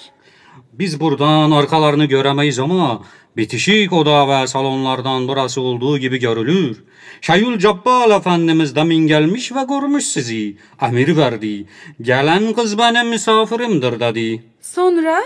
Biz 0.74 1.00
buradan 1.00 1.52
arkalarını 1.52 2.06
göremeyiz 2.06 2.60
ama 2.60 3.02
bitişik 3.38 3.94
oda 3.94 4.28
ve 4.28 4.48
salonlardan 4.48 5.28
burası 5.28 5.62
olduğu 5.62 5.98
gibi 5.98 6.20
görülür. 6.20 6.84
Şeyhül 7.22 7.60
Cebbal 7.60 8.12
Efendimiz 8.12 8.76
demin 8.76 9.08
gelmiş 9.08 9.52
ve 9.52 9.64
görmüş 9.70 10.04
sizi. 10.08 10.58
Emir 10.82 11.18
verdi. 11.18 11.68
Gelen 12.02 12.54
kız 12.54 12.78
benim 12.78 13.10
misafirimdir 13.10 14.00
dedi. 14.00 14.44
Sonra? 14.62 15.24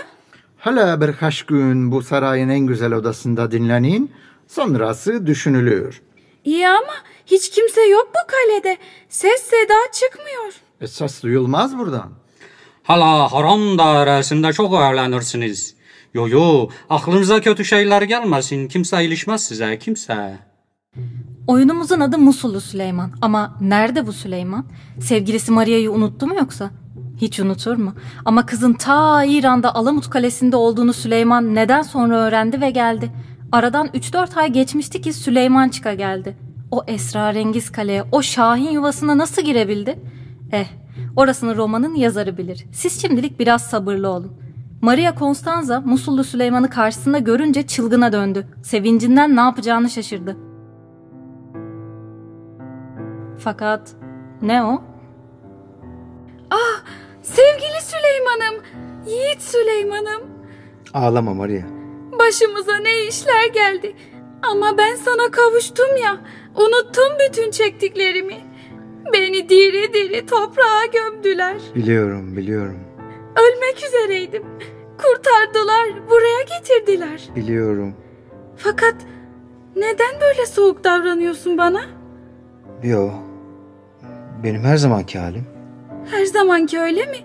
Hele 0.58 1.00
birkaç 1.00 1.42
gün 1.42 1.92
bu 1.92 2.02
sarayın 2.02 2.48
en 2.48 2.60
güzel 2.60 2.92
odasında 2.92 3.50
dinlenin. 3.52 4.10
Sonrası 4.48 5.26
düşünülür. 5.26 6.00
İyi 6.44 6.68
ama 6.68 6.94
hiç 7.26 7.50
kimse 7.50 7.80
yok 7.80 8.08
bu 8.08 8.26
kalede. 8.32 8.78
Ses 9.08 9.42
seda 9.42 9.74
çıkmıyor. 9.92 10.52
Esas 10.80 11.22
duyulmaz 11.22 11.78
buradan. 11.78 12.10
Hala 12.82 13.32
haram 13.32 13.78
dairesinde 13.78 14.52
çok 14.52 14.74
eğlenirsiniz. 14.74 15.74
Yo 16.14 16.28
yo 16.28 16.68
aklınıza 16.90 17.40
kötü 17.40 17.64
şeyler 17.64 18.02
gelmesin. 18.02 18.68
Kimse 18.68 19.04
ilişmez 19.04 19.44
size 19.44 19.78
kimse. 19.78 20.38
Oyunumuzun 21.46 22.00
adı 22.00 22.18
Musullu 22.18 22.60
Süleyman. 22.60 23.10
Ama 23.20 23.56
nerede 23.60 24.06
bu 24.06 24.12
Süleyman? 24.12 24.66
Sevgilisi 25.00 25.52
Maria'yı 25.52 25.92
unuttu 25.92 26.26
mu 26.26 26.34
yoksa? 26.34 26.70
Hiç 27.16 27.40
unutur 27.40 27.76
mu? 27.76 27.94
Ama 28.24 28.46
kızın 28.46 28.72
ta 28.72 29.24
İran'da 29.24 29.74
Alamut 29.74 30.10
Kalesi'nde 30.10 30.56
olduğunu 30.56 30.92
Süleyman 30.92 31.54
neden 31.54 31.82
sonra 31.82 32.16
öğrendi 32.16 32.60
ve 32.60 32.70
geldi. 32.70 33.10
Aradan 33.52 33.86
3-4 33.86 34.40
ay 34.40 34.52
geçmişti 34.52 35.00
ki 35.00 35.12
Süleyman 35.12 35.68
çıka 35.68 35.94
geldi. 35.94 36.36
O 36.70 36.84
esrarengiz 36.86 37.72
kaleye, 37.72 38.04
o 38.12 38.22
şahin 38.22 38.70
yuvasına 38.70 39.18
nasıl 39.18 39.42
girebildi? 39.42 39.98
Eh, 40.52 40.66
orasını 41.16 41.56
romanın 41.56 41.94
yazarı 41.94 42.38
bilir. 42.38 42.66
Siz 42.72 43.02
şimdilik 43.02 43.40
biraz 43.40 43.62
sabırlı 43.62 44.08
olun. 44.08 44.32
Maria 44.80 45.14
Constanza 45.18 45.80
Musullu 45.80 46.24
Süleyman'ı 46.24 46.70
karşısında 46.70 47.18
görünce 47.18 47.66
çılgına 47.66 48.12
döndü. 48.12 48.46
Sevincinden 48.62 49.36
ne 49.36 49.40
yapacağını 49.40 49.90
şaşırdı. 49.90 50.36
Fakat 53.38 53.90
ne 54.42 54.64
o? 54.64 54.82
Sevgili 57.22 57.80
Süleyman'ım, 57.82 58.64
yiğit 59.06 59.42
Süleyman'ım. 59.42 60.22
Ağlama 60.94 61.34
Maria. 61.34 61.62
Başımıza 62.18 62.76
ne 62.76 63.06
işler 63.06 63.46
geldi. 63.54 63.96
Ama 64.42 64.78
ben 64.78 64.94
sana 64.96 65.30
kavuştum 65.30 65.96
ya. 66.04 66.16
Unuttum 66.54 67.12
bütün 67.28 67.50
çektiklerimi. 67.50 68.36
Beni 69.12 69.48
diri 69.48 69.92
diri 69.94 70.26
toprağa 70.26 70.86
gömdüler. 70.92 71.56
Biliyorum, 71.74 72.36
biliyorum. 72.36 72.80
Ölmek 73.36 73.84
üzereydim. 73.88 74.42
Kurtardılar, 74.98 76.08
buraya 76.10 76.42
getirdiler. 76.58 77.28
Biliyorum. 77.36 77.94
Fakat 78.56 78.94
neden 79.76 80.20
böyle 80.20 80.46
soğuk 80.46 80.84
davranıyorsun 80.84 81.58
bana? 81.58 81.80
Yo. 82.82 83.10
Benim 84.44 84.62
her 84.62 84.76
zamanki 84.76 85.18
halim. 85.18 85.46
Her 86.10 86.24
zamanki 86.24 86.80
öyle 86.80 87.06
mi? 87.06 87.16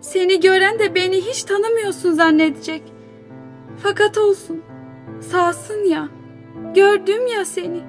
Seni 0.00 0.40
gören 0.40 0.78
de 0.78 0.94
beni 0.94 1.16
hiç 1.16 1.42
tanımıyorsun 1.42 2.12
zannedecek. 2.12 2.82
Fakat 3.82 4.18
olsun. 4.18 4.62
Sağsın 5.30 5.84
ya. 5.84 6.08
Gördüm 6.74 7.26
ya 7.26 7.44
seni. 7.44 7.80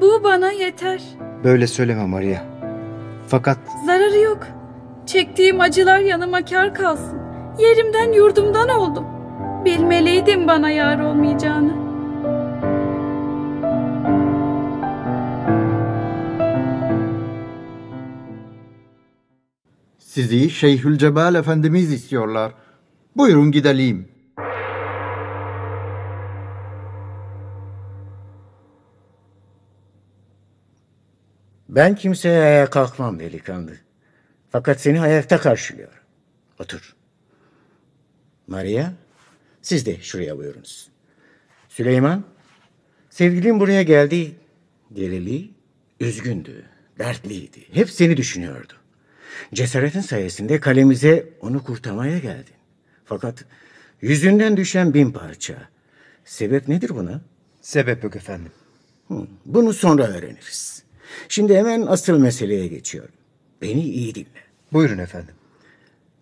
Bu 0.00 0.24
bana 0.24 0.52
yeter. 0.52 1.02
Böyle 1.44 1.66
söyleme 1.66 2.06
Maria. 2.06 2.40
Fakat 3.28 3.58
Zararı 3.86 4.18
yok. 4.18 4.46
Çektiğim 5.12 5.60
acılar 5.60 5.98
yanıma 5.98 6.44
kar 6.44 6.74
kalsın. 6.74 7.18
Yerimden 7.58 8.12
yurdumdan 8.12 8.68
oldum. 8.68 9.04
Bilmeliydim 9.64 10.46
bana 10.46 10.70
yar 10.70 11.00
olmayacağını. 11.00 11.74
Sizi 19.98 20.50
Şeyhülcebel 20.50 21.34
Efendimiz 21.34 21.92
istiyorlar. 21.92 22.52
Buyurun 23.16 23.52
gidelim. 23.52 24.08
Ben 31.68 31.94
kimseye 31.94 32.40
ayağa 32.40 32.70
kalkmam 32.70 33.18
delikanlı. 33.18 33.89
Fakat 34.50 34.80
seni 34.80 35.00
ayakta 35.00 35.40
karşılıyorum. 35.40 35.98
Otur. 36.58 36.94
Maria, 38.46 38.92
siz 39.62 39.86
de 39.86 40.00
şuraya 40.00 40.38
buyurunuz. 40.38 40.88
Süleyman, 41.68 42.24
sevgilim 43.10 43.60
buraya 43.60 43.82
geldi. 43.82 44.34
Geleli, 44.92 45.50
üzgündü, 46.00 46.64
dertliydi. 46.98 47.66
Hep 47.72 47.90
seni 47.90 48.16
düşünüyordu. 48.16 48.72
Cesaretin 49.54 50.00
sayesinde 50.00 50.60
kalemize 50.60 51.28
onu 51.40 51.64
kurtarmaya 51.64 52.18
geldin. 52.18 52.54
Fakat 53.04 53.44
yüzünden 54.00 54.56
düşen 54.56 54.94
bin 54.94 55.12
parça. 55.12 55.68
Sebep 56.24 56.68
nedir 56.68 56.90
buna? 56.90 57.20
sebep 57.60 58.04
yok 58.04 58.16
efendim. 58.16 58.52
Bunu 59.44 59.72
sonra 59.72 60.06
öğreniriz. 60.06 60.84
Şimdi 61.28 61.56
hemen 61.56 61.86
asıl 61.86 62.18
meseleye 62.18 62.66
geçiyorum. 62.66 63.14
Beni 63.62 63.82
iyi 63.82 64.14
dinle. 64.14 64.44
Buyurun 64.72 64.98
efendim. 64.98 65.34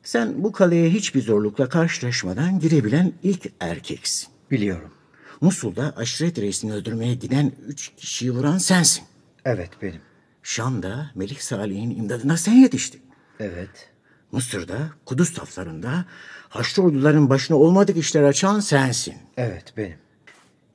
Sen 0.02 0.44
bu 0.44 0.52
kaleye 0.52 0.90
hiçbir 0.90 1.22
zorlukla 1.22 1.68
karşılaşmadan 1.68 2.60
girebilen 2.60 3.12
ilk 3.22 3.52
erkeksin. 3.60 4.28
Biliyorum. 4.50 4.90
Musul'da 5.40 5.94
aşiret 5.96 6.38
reisini 6.38 6.72
öldürmeye 6.72 7.14
giden 7.14 7.52
üç 7.66 7.92
kişiyi 7.96 8.32
vuran 8.32 8.58
sensin. 8.58 9.04
Evet 9.44 9.70
benim. 9.82 10.00
Şam'da 10.42 11.10
Melik 11.14 11.42
Salih'in 11.42 11.90
imdadına 11.90 12.36
sen 12.36 12.52
yetiştin. 12.52 13.00
Evet. 13.40 13.90
Mısır'da, 14.32 14.90
Kudüs 15.04 15.34
saflarında 15.34 16.04
Haçlı 16.48 16.82
orduların 16.82 17.30
başına 17.30 17.56
olmadık 17.56 17.96
işler 17.96 18.22
açan 18.22 18.60
sensin. 18.60 19.14
Evet 19.36 19.72
benim. 19.76 19.98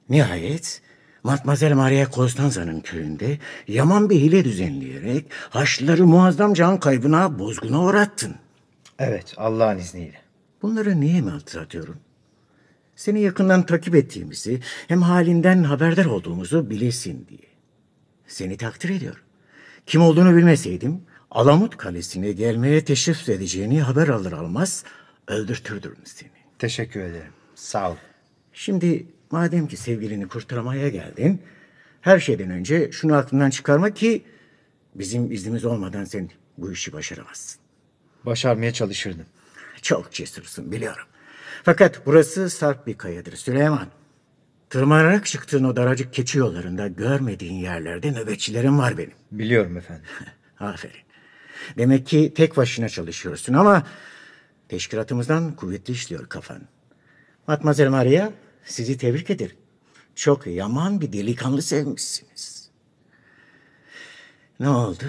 Nihayet 0.09 0.81
Matmazel 1.23 1.73
Maria 1.73 2.11
Costanza'nın 2.11 2.81
köyünde 2.81 3.39
yaman 3.67 4.09
bir 4.09 4.15
hile 4.15 4.45
düzenleyerek 4.45 5.25
Haçlıları 5.49 6.07
muazzam 6.07 6.53
can 6.53 6.79
kaybına, 6.79 7.39
bozguna 7.39 7.83
uğrattın. 7.83 8.35
Evet 8.99 9.33
Allah'ın 9.37 9.77
izniyle. 9.77 10.21
Bunları 10.61 11.01
niye 11.01 11.21
mi 11.21 11.29
hatırlatıyorum? 11.29 11.97
Seni 12.95 13.21
yakından 13.21 13.65
takip 13.65 13.95
ettiğimizi, 13.95 14.59
hem 14.87 15.01
halinden 15.01 15.63
haberdar 15.63 16.05
olduğumuzu 16.05 16.69
bilesin 16.69 17.27
diye. 17.29 17.49
Seni 18.27 18.57
takdir 18.57 18.89
ediyorum. 18.89 19.21
Kim 19.85 20.01
olduğunu 20.01 20.35
bilmeseydim, 20.35 21.01
Alamut 21.31 21.77
Kalesi'ne 21.77 22.31
gelmeye 22.31 22.85
teşrif 22.85 23.29
edeceğini 23.29 23.81
haber 23.81 24.07
alır 24.07 24.31
almaz 24.31 24.83
öldürtürdüm 25.27 25.95
seni. 26.03 26.29
Teşekkür 26.59 26.99
ederim. 26.99 27.33
Sağ 27.55 27.91
ol. 27.91 27.95
Şimdi 28.53 29.05
madem 29.33 29.67
ki 29.67 29.77
sevgilini 29.77 30.27
kurtarmaya 30.27 30.89
geldin, 30.89 31.41
her 32.01 32.19
şeyden 32.19 32.49
önce 32.49 32.91
şunu 32.91 33.15
aklından 33.15 33.49
çıkarma 33.49 33.93
ki 33.93 34.23
bizim 34.95 35.31
iznimiz 35.31 35.65
olmadan 35.65 36.03
sen 36.03 36.29
bu 36.57 36.71
işi 36.71 36.93
başaramazsın. 36.93 37.61
Başarmaya 38.25 38.73
çalışırdım. 38.73 39.25
Çok 39.81 40.11
cesursun 40.11 40.71
biliyorum. 40.71 41.05
Fakat 41.63 42.05
burası 42.05 42.49
sarp 42.49 42.87
bir 42.87 42.97
kayadır 42.97 43.35
Süleyman. 43.35 43.87
Tırmanarak 44.69 45.25
çıktığın 45.25 45.63
o 45.63 45.75
daracık 45.75 46.13
keçi 46.13 46.37
yollarında 46.37 46.87
görmediğin 46.87 47.53
yerlerde 47.59 48.11
nöbetçilerim 48.11 48.77
var 48.79 48.97
benim. 48.97 49.13
Biliyorum 49.31 49.77
efendim. 49.77 50.05
Aferin. 50.59 51.03
Demek 51.77 52.07
ki 52.07 52.33
tek 52.35 52.57
başına 52.57 52.89
çalışıyorsun 52.89 53.53
ama 53.53 53.83
teşkilatımızdan 54.69 55.55
kuvvetli 55.55 55.93
işliyor 55.93 56.29
kafan. 56.29 56.61
Matmazel 57.47 57.89
Maria 57.89 58.31
sizi 58.65 58.97
tebrik 58.97 59.29
ederim. 59.29 59.55
Çok 60.15 60.47
yaman 60.47 61.01
bir 61.01 61.13
delikanlı 61.13 61.61
sevmişsiniz. 61.61 62.69
Ne 64.59 64.69
oldu? 64.69 65.03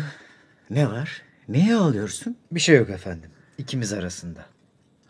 Ne 0.71 0.90
var? 0.90 1.23
Neye 1.49 1.75
ağlıyorsun? 1.77 2.37
Bir 2.53 2.61
şey 2.61 2.77
yok 2.77 2.90
efendim. 2.90 3.31
İkimiz 3.59 3.93
arasında. 3.93 4.47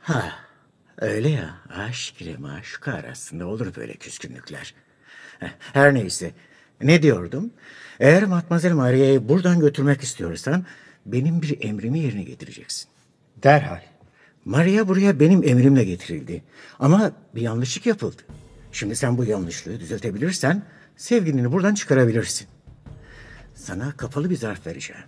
Ha, 0.01 0.33
öyle 0.99 1.29
ya. 1.29 1.59
Aşk 1.71 2.23
ile 2.23 2.37
maşuka 2.37 2.93
arasında 2.93 3.47
olur 3.47 3.77
böyle 3.77 3.95
küskünlükler. 3.95 4.75
Her 5.73 5.95
neyse. 5.95 6.31
Ne 6.83 7.03
diyordum? 7.03 7.51
Eğer 8.01 8.25
Matmazel 8.25 8.73
Maria'yı 8.73 9.29
buradan 9.29 9.61
götürmek 9.61 10.03
istiyorsan 10.03 10.67
benim 11.07 11.43
bir 11.43 11.65
emrimi 11.65 11.99
yerine 11.99 12.23
getireceksin. 12.23 12.89
Derhal. 13.43 13.81
Maria 14.45 14.89
buraya 14.89 15.21
benim 15.21 15.49
emrimle 15.49 15.85
getirildi. 15.85 16.45
Ama 16.79 17.13
bir 17.35 17.41
yanlışlık 17.41 17.87
yapıldı. 17.87 18.23
Şimdi 18.73 18.97
sen 18.97 19.19
bu 19.19 19.25
yanlışlığı 19.25 19.81
düzeltebilirsen 19.81 20.63
sevgilini 20.97 21.53
buradan 21.53 21.75
çıkarabilirsin. 21.75 22.49
Sana 23.55 23.93
kapalı 23.97 24.31
bir 24.31 24.37
zarf 24.37 24.67
vereceğim. 24.67 25.03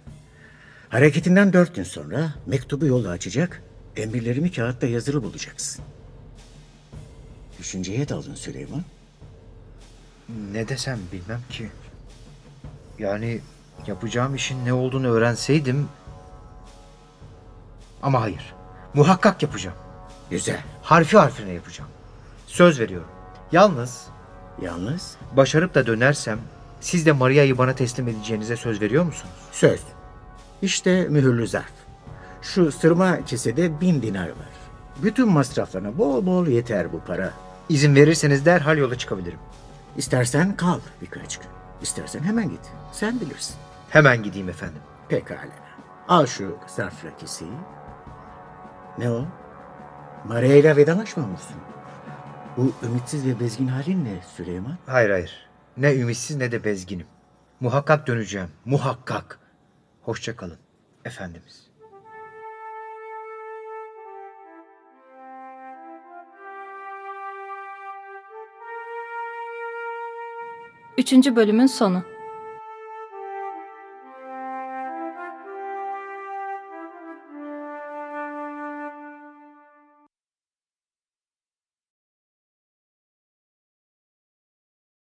Hareketinden 0.88 1.52
dört 1.52 1.74
gün 1.74 1.82
sonra 1.82 2.34
mektubu 2.46 2.86
yolla 2.86 3.10
açacak, 3.10 3.62
emirlerimi 3.96 4.52
kağıtta 4.52 4.86
yazılı 4.86 5.22
bulacaksın. 5.22 5.84
Düşünceye 7.58 8.08
daldın 8.08 8.34
Süleyman. 8.34 8.84
Ne 10.52 10.68
desem 10.68 10.98
bilmem 11.12 11.40
ki. 11.50 11.70
Yani 12.98 13.40
yapacağım 13.86 14.34
işin 14.34 14.64
ne 14.64 14.72
olduğunu 14.72 15.08
öğrenseydim... 15.08 15.88
Ama 18.02 18.20
hayır. 18.20 18.55
Muhakkak 18.96 19.42
yapacağım. 19.42 19.76
Güzel. 20.30 20.60
Harfi 20.82 21.18
harfine 21.18 21.52
yapacağım. 21.52 21.90
Söz 22.46 22.80
veriyorum. 22.80 23.08
Yalnız 23.52 24.06
Yalnız 24.62 25.16
başarıp 25.32 25.74
da 25.74 25.86
dönersem 25.86 26.38
siz 26.80 27.06
de 27.06 27.12
Maria'yı 27.12 27.58
bana 27.58 27.74
teslim 27.74 28.08
edeceğinize 28.08 28.56
söz 28.56 28.80
veriyor 28.80 29.04
musunuz? 29.04 29.34
söz. 29.52 29.80
İşte 30.62 31.06
mühürlü 31.08 31.46
zarf. 31.48 31.72
Şu 32.42 32.72
sırma 32.72 33.24
kesede 33.24 33.80
bin 33.80 34.02
dinar 34.02 34.28
var. 34.28 34.52
Bütün 35.02 35.28
masraflarına 35.28 35.98
bol 35.98 36.26
bol 36.26 36.46
yeter 36.46 36.92
bu 36.92 37.00
para. 37.00 37.32
İzin 37.68 37.94
verirseniz 37.94 38.46
derhal 38.46 38.78
yola 38.78 38.98
çıkabilirim. 38.98 39.38
İstersen 39.96 40.56
kal 40.56 40.78
birkaç 41.02 41.36
gün. 41.36 41.48
İstersen 41.82 42.22
hemen 42.22 42.50
git. 42.50 42.60
Sen 42.92 43.20
bilirsin. 43.20 43.56
Hemen 43.90 44.22
gideyim 44.22 44.48
efendim. 44.48 44.82
Pekala. 45.08 45.40
Al 46.08 46.26
şu 46.26 46.56
zarfla 46.76 47.16
keseyi. 47.18 47.50
Ne 48.98 49.10
o? 49.10 49.26
Maria 50.24 50.54
ile 50.54 50.76
vedalaşmamışsın. 50.76 51.56
Bu 52.56 52.72
ümitsiz 52.86 53.26
ve 53.26 53.40
bezgin 53.40 53.66
halin 53.66 54.04
ne 54.04 54.22
Süleyman? 54.36 54.78
Hayır 54.86 55.10
hayır. 55.10 55.48
Ne 55.76 55.94
ümitsiz 55.94 56.36
ne 56.36 56.52
de 56.52 56.64
bezginim. 56.64 57.06
Muhakkak 57.60 58.06
döneceğim. 58.06 58.48
Muhakkak. 58.64 59.38
Hoşça 60.02 60.36
kalın. 60.36 60.58
Efendimiz. 61.04 61.66
Üçüncü 70.98 71.36
bölümün 71.36 71.66
sonu. 71.66 72.15